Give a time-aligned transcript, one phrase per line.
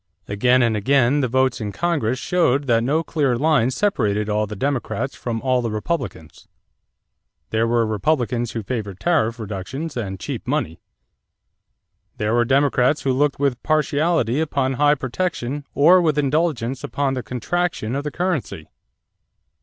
[0.27, 4.55] Again and again the votes in Congress showed that no clear line separated all the
[4.55, 6.47] Democrats from all the Republicans.
[7.51, 10.81] There were Republicans who favored tariff reductions and "cheap money."
[12.17, 17.21] There were Democrats who looked with partiality upon high protection or with indulgence upon the
[17.21, 18.69] contraction of the currency.